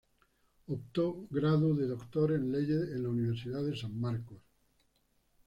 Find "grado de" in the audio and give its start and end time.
1.29-1.85